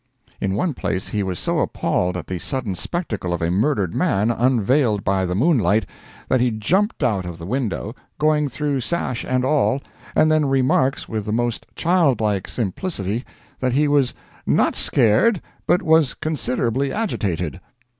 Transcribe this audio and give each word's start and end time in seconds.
In 0.41 0.55
one 0.55 0.73
place 0.73 1.09
he 1.09 1.21
was 1.21 1.37
so 1.37 1.59
appalled 1.59 2.17
at 2.17 2.25
the 2.25 2.39
sudden 2.39 2.73
spectacle 2.73 3.33
of 3.35 3.41
a 3.43 3.51
murdered 3.51 3.93
man, 3.93 4.31
unveiled 4.31 5.03
by 5.03 5.27
the 5.27 5.35
moonlight, 5.35 5.85
that 6.27 6.41
he 6.41 6.49
jumped 6.49 7.03
out 7.03 7.23
of 7.27 7.37
the 7.37 7.45
window, 7.45 7.93
going 8.17 8.49
through 8.49 8.81
sash 8.81 9.23
and 9.23 9.45
all, 9.45 9.79
and 10.15 10.31
then 10.31 10.47
remarks 10.47 11.07
with 11.07 11.25
the 11.25 11.31
most 11.31 11.67
childlike 11.75 12.47
simplicity 12.47 13.23
that 13.59 13.73
he 13.73 13.87
"was 13.87 14.15
not 14.47 14.75
scared, 14.75 15.39
but 15.67 15.83
was 15.83 16.15
considerably 16.15 16.91
agitated." 16.91 17.61